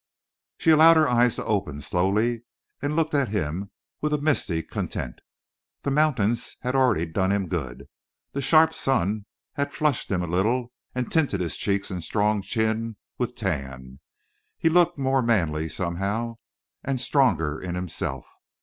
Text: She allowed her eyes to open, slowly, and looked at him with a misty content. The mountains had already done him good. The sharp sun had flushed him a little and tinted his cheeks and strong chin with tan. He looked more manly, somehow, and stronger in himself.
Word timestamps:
She 0.57 0.71
allowed 0.71 0.97
her 0.97 1.07
eyes 1.07 1.35
to 1.35 1.45
open, 1.45 1.79
slowly, 1.79 2.41
and 2.81 2.95
looked 2.95 3.13
at 3.13 3.27
him 3.29 3.69
with 4.01 4.11
a 4.13 4.17
misty 4.17 4.63
content. 4.63 5.19
The 5.83 5.91
mountains 5.91 6.57
had 6.61 6.73
already 6.75 7.05
done 7.05 7.31
him 7.31 7.47
good. 7.47 7.87
The 8.31 8.41
sharp 8.41 8.73
sun 8.73 9.27
had 9.53 9.75
flushed 9.75 10.09
him 10.09 10.23
a 10.23 10.27
little 10.27 10.71
and 10.95 11.11
tinted 11.11 11.39
his 11.39 11.55
cheeks 11.55 11.91
and 11.91 12.03
strong 12.03 12.41
chin 12.41 12.95
with 13.19 13.35
tan. 13.35 13.99
He 14.57 14.69
looked 14.69 14.97
more 14.97 15.21
manly, 15.21 15.69
somehow, 15.69 16.37
and 16.83 16.99
stronger 16.99 17.61
in 17.61 17.75
himself. 17.75 18.25